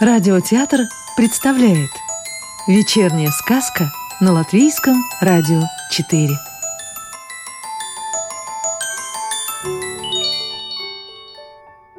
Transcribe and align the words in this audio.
Радиотеатр 0.00 0.82
представляет 1.16 1.90
Вечерняя 2.68 3.30
сказка 3.32 3.90
на 4.20 4.30
Латвийском 4.30 4.94
радио 5.20 5.62
4 5.90 6.28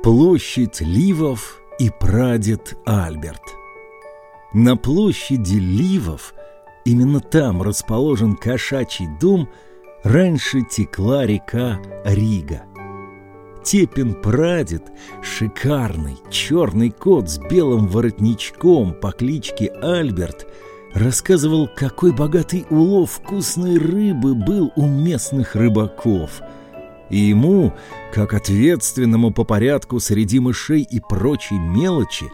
Площадь 0.01 0.79
Ливов 0.79 1.59
и 1.77 1.89
прадед 1.89 2.77
Альберт. 2.85 3.43
На 4.53 4.77
площади 4.77 5.57
Ливов, 5.57 6.33
именно 6.85 7.19
там 7.19 7.61
расположен 7.61 8.37
кошачий 8.37 9.07
дом, 9.19 9.49
раньше 10.05 10.61
текла 10.61 11.25
река 11.25 11.81
Рига 12.05 12.63
Тепин 13.69 14.15
прадед, 14.15 14.81
шикарный 15.21 16.17
черный 16.31 16.89
кот 16.89 17.29
с 17.29 17.37
белым 17.37 17.85
воротничком 17.85 18.95
по 18.95 19.11
кличке 19.11 19.67
Альберт, 19.67 20.47
рассказывал, 20.95 21.69
какой 21.75 22.11
богатый 22.11 22.65
улов 22.71 23.11
вкусной 23.11 23.77
рыбы 23.77 24.33
был 24.33 24.71
у 24.75 24.87
местных 24.87 25.53
рыбаков. 25.53 26.41
И 27.11 27.17
ему, 27.17 27.71
как 28.11 28.33
ответственному 28.33 29.29
по 29.31 29.43
порядку 29.43 29.99
среди 29.99 30.39
мышей 30.39 30.81
и 30.81 30.99
прочей 30.99 31.59
мелочи, 31.59 32.25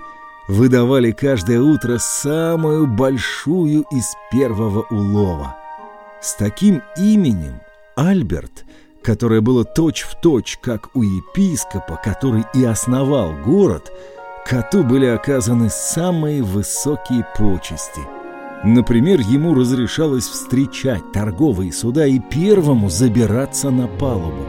выдавали 0.47 1.11
каждое 1.11 1.59
утро 1.59 1.97
самую 1.97 2.87
большую 2.87 3.81
из 3.91 4.05
первого 4.31 4.83
улова. 4.89 5.57
С 6.21 6.35
таким 6.35 6.81
именем 6.95 7.59
Альберт– 7.97 8.63
которое 9.05 9.39
было 9.39 9.63
точь-в-точь, 9.63 10.55
точь, 10.55 10.59
как 10.61 10.95
у 10.95 11.03
епископа, 11.03 11.99
который 12.03 12.43
и 12.55 12.63
основал 12.63 13.33
город, 13.45 13.93
коту 14.45 14.83
были 14.83 15.05
оказаны 15.05 15.69
самые 15.69 16.41
высокие 16.41 17.25
почести. 17.37 18.01
Например, 18.63 19.19
ему 19.19 19.53
разрешалось 19.53 20.27
встречать 20.27 21.11
торговые 21.13 21.71
суда 21.71 22.07
и 22.07 22.19
первому 22.19 22.89
забираться 22.89 23.69
на 23.69 23.87
палубу. 23.87 24.43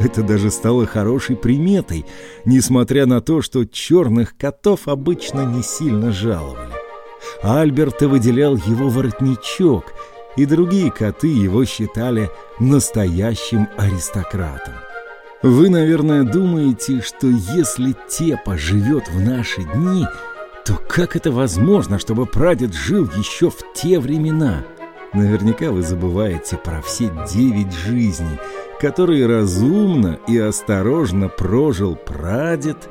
Это 0.00 0.24
даже 0.24 0.50
стало 0.50 0.84
хорошей 0.84 1.36
приметой, 1.36 2.04
несмотря 2.44 3.06
на 3.06 3.20
то, 3.20 3.40
что 3.40 3.64
черных 3.64 4.36
котов 4.36 4.88
обычно 4.88 5.42
не 5.46 5.62
сильно 5.62 6.10
жаловали. 6.10 6.72
Альберта 7.44 8.08
выделял 8.08 8.56
его 8.56 8.88
воротничок– 8.88 9.92
и 10.36 10.46
другие 10.46 10.90
коты 10.90 11.28
его 11.28 11.64
считали 11.64 12.30
настоящим 12.58 13.68
аристократом. 13.76 14.74
Вы, 15.42 15.70
наверное, 15.70 16.22
думаете, 16.22 17.00
что 17.00 17.26
если 17.26 17.96
Тепа 18.08 18.56
живет 18.56 19.08
в 19.08 19.20
наши 19.20 19.62
дни, 19.62 20.06
то 20.64 20.78
как 20.88 21.16
это 21.16 21.32
возможно, 21.32 21.98
чтобы 21.98 22.26
прадед 22.26 22.72
жил 22.72 23.10
еще 23.16 23.50
в 23.50 23.58
те 23.74 23.98
времена? 23.98 24.64
Наверняка 25.12 25.72
вы 25.72 25.82
забываете 25.82 26.56
про 26.56 26.80
все 26.80 27.10
девять 27.30 27.72
жизней, 27.72 28.38
которые 28.80 29.26
разумно 29.26 30.18
и 30.28 30.38
осторожно 30.38 31.28
прожил 31.28 31.96
прадед, 31.96 32.88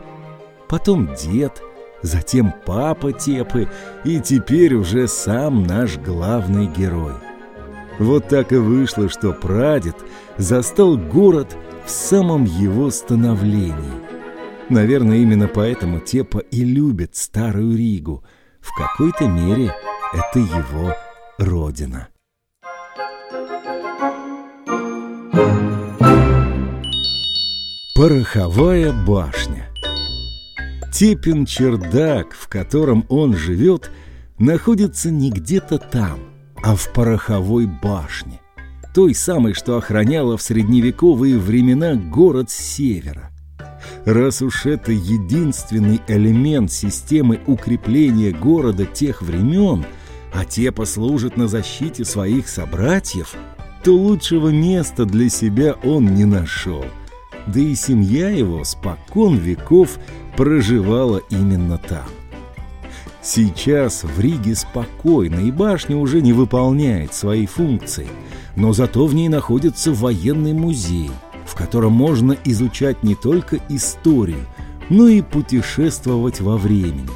потом 0.67 1.16
дед, 1.16 1.64
затем 2.02 2.53
папа 2.66 3.14
Тепы 3.14 3.70
и 4.03 4.20
теперь 4.20 4.76
уже 4.76 5.08
сам 5.08 5.64
наш 5.64 5.98
главный 5.98 6.67
герой– 6.67 7.14
вот 8.02 8.27
так 8.27 8.52
и 8.52 8.55
вышло, 8.55 9.09
что 9.09 9.31
прадед 9.31 9.95
застал 10.38 10.97
город 10.97 11.55
в 11.85 11.89
самом 11.89 12.45
его 12.45 12.89
становлении. 12.89 14.02
Наверное, 14.69 15.17
именно 15.17 15.47
поэтому 15.47 15.99
Тепа 15.99 16.39
и 16.39 16.63
любит 16.63 17.16
Старую 17.16 17.77
Ригу. 17.77 18.23
В 18.59 18.75
какой-то 18.75 19.27
мере 19.27 19.73
это 20.14 20.39
его 20.39 20.95
родина. 21.37 22.08
Пороховая 27.95 28.93
башня 29.05 29.67
Тепин 30.92 31.45
чердак, 31.45 32.33
в 32.33 32.47
котором 32.47 33.05
он 33.09 33.36
живет, 33.36 33.92
находится 34.39 35.11
не 35.11 35.30
где-то 35.30 35.77
там, 35.77 36.30
а 36.64 36.76
в 36.76 36.92
пороховой 36.94 37.66
башне, 37.66 38.39
той 38.94 39.16
самой, 39.16 39.54
что 39.54 39.77
охраняла 39.77 40.38
в 40.38 40.42
средневековые 40.42 41.38
времена 41.38 41.95
город 41.95 42.49
севера. 42.49 43.32
Раз 44.05 44.42
уж 44.42 44.66
это 44.66 44.92
единственный 44.92 46.02
элемент 46.08 46.71
системы 46.71 47.39
укрепления 47.48 48.32
города 48.32 48.86
тех 48.86 49.21
времен, 49.21 49.86
а 50.33 50.45
те 50.45 50.71
послужат 50.71 51.38
на 51.38 51.48
защите 51.48 52.05
своих 52.05 52.48
собратьев, 52.48 53.36
то 53.83 53.95
лучшего 53.95 54.50
места 54.50 55.05
для 55.05 55.30
себя 55.30 55.76
он 55.83 56.14
не 56.14 56.26
нашел. 56.26 56.86
Да 57.48 57.60
и 57.60 57.73
семья 57.76 58.30
его 58.30 58.64
спокон 58.64 59.38
веков 59.38 59.98
проживала 60.38 61.21
именно 61.30 61.77
там. 61.77 62.05
Сейчас 63.23 64.04
в 64.04 64.20
Риге 64.20 64.55
спокойно, 64.55 65.42
и 65.42 65.52
башня 65.52 65.95
уже 65.95 66.21
не 66.21 66.33
выполняет 66.33 67.14
свои 67.14 67.45
функции, 67.45 68.08
но 68.55 68.73
зато 68.73 69.05
в 69.05 69.14
ней 69.14 69.30
находится 69.30 69.92
военный 69.92 70.54
музей, 70.54 71.11
в 71.45 71.54
котором 71.54 71.93
можно 71.93 72.36
изучать 72.45 73.04
не 73.04 73.14
только 73.14 73.59
историю, 73.70 74.48
но 74.89 75.08
и 75.08 75.21
путешествовать 75.21 76.42
во 76.42 76.58
времени, 76.58 77.09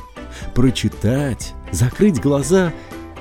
прочитать, 0.53 1.55
закрыть 1.71 2.21
глаза 2.21 2.71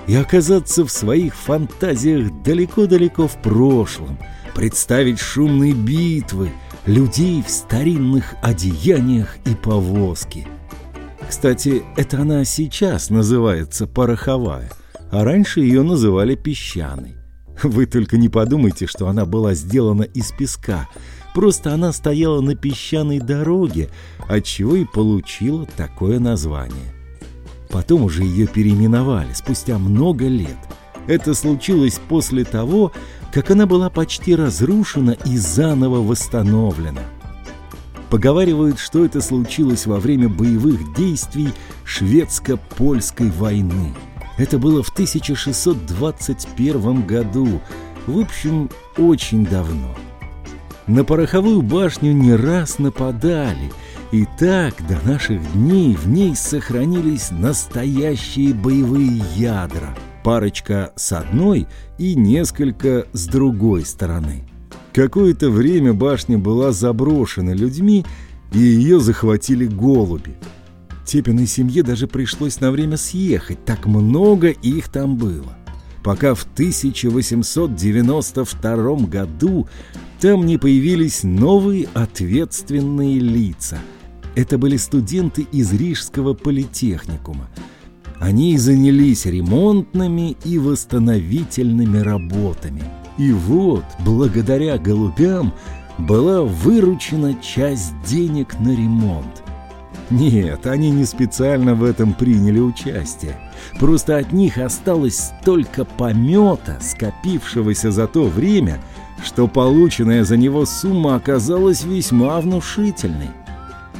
и 0.07 0.15
оказаться 0.15 0.85
в 0.85 0.91
своих 0.91 1.35
фантазиях 1.35 2.31
далеко-далеко 2.43 3.29
в 3.29 3.37
прошлом, 3.41 4.19
представить 4.55 5.21
шумные 5.21 5.73
битвы, 5.73 6.51
людей 6.85 7.43
в 7.43 7.49
старинных 7.49 8.35
одеяниях 8.43 9.39
и 9.47 9.55
повозки– 9.55 10.47
кстати, 11.25 11.83
это 11.97 12.23
она 12.23 12.45
сейчас 12.45 13.11
называется 13.11 13.87
пороховая, 13.87 14.71
а 15.11 15.25
раньше 15.25 15.61
ее 15.61 15.83
называли 15.83 16.35
песчаной. 16.35 17.17
Вы 17.63 17.87
только 17.87 18.17
не 18.17 18.29
подумайте, 18.29 18.87
что 18.87 19.09
она 19.09 19.25
была 19.25 19.55
сделана 19.55 20.03
из 20.03 20.33
песка. 20.33 20.89
Просто 21.35 21.73
она 21.73 21.93
стояла 21.93 22.41
на 22.41 22.55
песчаной 22.55 23.21
дороге, 23.21 23.91
отчего 24.29 24.77
и 24.77 24.85
получила 24.85 25.67
такое 25.77 26.19
название. 26.19 26.93
Потом 27.71 28.03
уже 28.05 28.23
ее 28.23 28.47
переименовали 28.47 29.33
спустя 29.35 29.79
много 29.79 30.27
лет. 30.27 30.59
Это 31.07 31.35
случилось 31.35 32.01
после 32.09 32.45
того, 32.45 32.93
как 33.33 33.51
она 33.51 33.67
была 33.67 33.91
почти 33.91 34.35
разрушена 34.35 35.17
и 35.25 35.37
заново 35.37 35.99
восстановлена. 35.99 37.03
Поговаривают, 38.15 38.79
что 38.79 39.05
это 39.05 39.21
случилось 39.21 39.87
во 39.87 39.99
время 39.99 40.29
боевых 40.29 40.95
действий 40.95 41.49
шведско-польской 41.85 43.33
войны. 43.33 43.93
Это 44.39 44.61
было 44.61 44.85
в 44.85 44.91
1621 44.91 47.05
году, 47.05 47.61
в 48.07 48.21
общем, 48.21 48.71
очень 48.97 49.45
давно. 49.45 49.97
На 50.87 51.03
пороховую 51.03 51.63
башню 51.63 52.13
не 52.13 52.37
раз 52.37 52.79
нападали, 52.79 53.73
и 54.13 54.29
так 54.39 54.75
до 54.87 55.05
наших 55.05 55.43
дней 55.55 55.97
в 55.97 56.07
ней 56.07 56.37
сохранились 56.37 57.33
настоящие 57.33 58.55
боевые 58.55 59.25
ядра, 59.35 59.93
парочка 60.23 60.93
с 60.95 61.11
одной 61.11 61.67
и 61.99 62.15
несколько 62.15 63.09
с 63.13 63.27
другой 63.27 63.85
стороны. 63.85 64.45
Какое-то 64.95 65.51
время 65.51 65.93
башня 65.93 66.39
была 66.39 66.71
заброшена 66.71 67.53
людьми, 67.53 68.07
и 68.53 68.61
ее 68.61 69.01
захватили 69.01 69.67
голуби. 69.67 70.37
Тепиной 71.05 71.49
семье 71.49 71.83
даже 71.83 72.07
пришлось 72.07 72.61
на 72.61 72.71
время 72.71 72.97
съехать, 72.97 73.65
так 73.65 73.87
много 73.87 74.51
их 74.51 74.89
там 74.89 75.17
было. 75.17 75.59
Пока 76.05 76.37
в 76.37 76.45
1892 76.45 78.97
году 79.07 79.67
там 80.21 80.47
не 80.47 80.59
появились 80.59 81.25
новые 81.25 81.89
ответственные 81.93 83.19
лица. 83.19 83.79
Это 84.37 84.59
были 84.59 84.77
студенты 84.77 85.45
из 85.51 85.73
Рижского 85.73 86.35
политехникума. 86.35 87.51
Они 88.21 88.57
занялись 88.59 89.27
ремонтными 89.27 90.37
и 90.45 90.59
восстановительными 90.59 91.99
работами– 91.99 92.85
и 93.19 93.33
вот, 93.33 93.85
благодаря 94.01 94.79
голубям, 94.79 95.53
была 95.99 96.43
выручена 96.43 97.35
часть 97.35 97.95
денег 98.03 98.59
на 98.59 98.71
ремонт. 98.71 99.43
Нет, 100.11 100.67
они 100.67 100.91
не 100.91 101.05
специально 101.05 101.75
в 101.75 101.83
этом 101.85 102.13
приняли 102.13 102.59
участие. 102.59 103.39
Просто 103.79 104.19
от 104.19 104.33
них 104.33 104.59
осталось 104.59 105.33
столько 105.41 105.85
помета, 105.85 106.79
скопившегося 106.81 107.91
за 107.91 108.07
то 108.07 108.25
время, 108.25 108.81
что 109.25 109.49
полученная 109.49 110.25
за 110.25 110.37
него 110.37 110.67
сумма 110.67 111.15
оказалась 111.15 111.85
весьма 111.85 112.41
внушительной. 112.41 113.31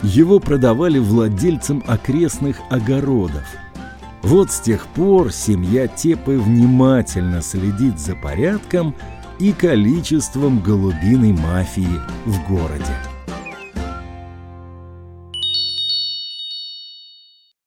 его 0.03 0.39
продавали 0.39 0.99
владельцам 0.99 1.83
окрестных 1.87 2.59
огородов. 2.69 3.45
Вот 4.25 4.51
с 4.51 4.61
тех 4.61 4.87
пор 4.87 5.33
семья 5.33 5.87
Тепы 5.87 6.39
внимательно 6.39 7.43
следит 7.43 8.01
за 8.01 8.17
порядком 8.17 8.95
и 9.39 9.53
количеством 9.53 10.63
голубиной 10.63 11.33
мафии 11.33 12.01
в 12.25 12.49
городе. 12.49 12.97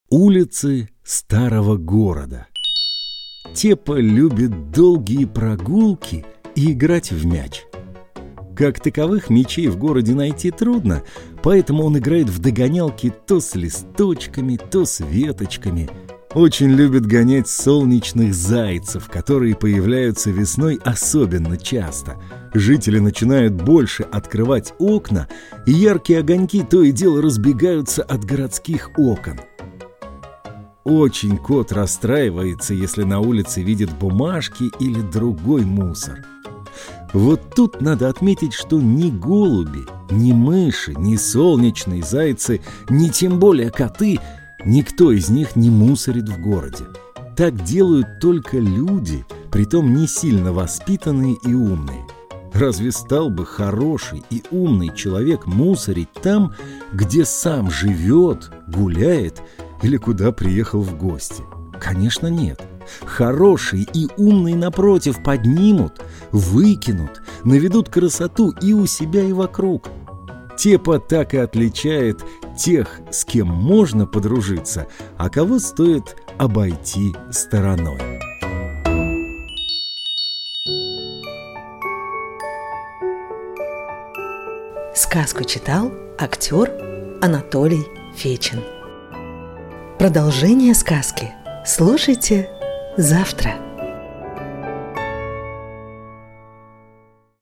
Улицы 0.09 0.89
старого 1.04 1.77
города. 1.77 2.48
Тепа 3.54 4.00
любит 4.00 4.71
долгие 4.71 5.25
прогулки 5.25 6.25
и 6.56 6.71
играть 6.71 7.12
в 7.12 7.24
мяч. 7.24 7.65
Как 8.56 8.80
таковых 8.80 9.30
мячей 9.30 9.68
в 9.68 9.77
городе 9.77 10.15
найти 10.15 10.50
трудно, 10.50 11.04
поэтому 11.44 11.83
он 11.83 12.00
играет 12.00 12.30
в 12.30 12.39
догонялки 12.39 13.13
то 13.27 13.39
с 13.42 13.54
листочками, 13.54 14.57
то 14.57 14.86
с 14.86 15.01
веточками. 15.01 15.88
Очень 16.38 16.69
любит 16.69 17.07
гонять 17.07 17.50
солнечных 17.50 18.36
зайцев, 18.36 19.10
которые 19.10 19.56
появляются 19.56 20.30
весной 20.30 20.80
особенно 20.86 21.57
часто. 21.57 22.22
Жители 22.54 23.00
начинают 23.00 23.54
больше 23.54 24.04
открывать 24.04 24.75
окна, 24.78 25.28
и 25.66 25.72
яркие 25.72 26.19
огоньки 26.19 26.62
то 26.62 26.84
и 26.84 26.92
дело 26.92 27.24
разбегаются 27.24 28.04
от 28.04 28.24
городских 28.24 28.92
окон. 29.00 29.39
Очень 30.84 31.38
кот 31.38 31.72
расстраивается, 31.72 32.75
если 32.75 33.01
на 33.01 33.19
улице 33.19 33.63
видит 33.63 33.92
бумажки 33.98 34.69
или 34.80 35.01
другой 35.01 35.66
мусор. 35.66 36.24
Вот 37.13 37.56
тут 37.56 37.81
надо 37.81 38.10
отметить, 38.10 38.54
что 38.54 38.80
ни 38.80 39.10
голуби, 39.10 39.86
ни 40.12 40.33
мыши, 40.33 40.94
ни 40.94 41.16
солнечные 41.16 42.04
зайцы, 42.04 42.62
ни 42.90 43.07
тем 43.07 43.40
более 43.40 43.72
коты, 43.72 44.19
никто 44.65 45.12
из 45.12 45.30
них 45.30 45.56
не 45.56 45.69
мусорит 45.69 46.30
в 46.30 46.42
городе. 46.42 46.86
Так 47.36 47.63
делают 47.63 48.19
только 48.19 48.57
люди, 48.57 49.25
притом 49.51 49.94
не 49.94 50.07
сильно 50.07 50.54
воспитанные 50.54 51.36
и 51.45 51.54
умные. 51.54 52.06
Разве 52.54 52.92
стал 52.92 53.30
бы 53.30 53.45
хороший 53.45 54.24
и 54.31 54.42
умный 54.50 54.92
человек 54.95 55.45
мусорить 55.45 56.12
там, 56.13 56.56
где 56.92 57.25
сам 57.25 57.69
живет, 57.69 58.51
гуляет 58.68 59.44
или 59.83 59.98
куда 59.98 60.31
приехал 60.31 60.81
в 60.81 60.98
гости? 60.98 61.44
Конечно, 61.80 62.27
нет. 62.27 62.59
Хорошие 63.06 63.86
и 63.94 64.07
умные, 64.18 64.56
напротив, 64.56 65.21
поднимут, 65.24 66.01
выкинут, 66.31 67.21
наведут 67.44 67.89
красоту 67.89 68.51
и 68.62 68.74
у 68.74 68.88
себя, 68.88 69.21
и 69.21 69.33
вокруг. 69.33 69.89
Тепа 70.57 71.00
так 71.00 71.36
и 71.36 71.38
отличает 71.38 72.24
тех, 72.57 73.00
с 73.12 73.24
кем 73.25 73.48
можно 73.48 74.07
подружиться, 74.07 74.88
а 75.18 75.30
кого 75.30 75.59
стоит 75.59 76.15
обойти 76.38 77.15
стороной. 77.31 78.01
Сказку 84.95 85.44
читал 85.44 85.92
актер 86.18 86.71
Анатолий 87.21 87.86
Фечин. 88.15 88.62
Продолжение 90.00 90.74
сказки 90.74 91.33
слушайте 91.65 92.50
завтра. 92.98 93.67